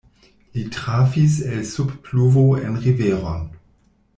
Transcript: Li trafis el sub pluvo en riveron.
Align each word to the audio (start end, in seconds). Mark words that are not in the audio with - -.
Li 0.53 0.63
trafis 0.77 1.35
el 1.57 1.61
sub 1.73 1.93
pluvo 2.07 2.47
en 2.63 2.81
riveron. 2.87 3.45